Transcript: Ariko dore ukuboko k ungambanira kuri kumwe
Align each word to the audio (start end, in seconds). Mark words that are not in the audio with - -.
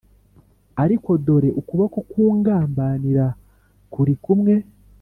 Ariko 0.83 1.09
dore 1.25 1.49
ukuboko 1.61 1.97
k 2.09 2.11
ungambanira 2.25 3.25
kuri 3.93 4.13
kumwe 4.23 4.53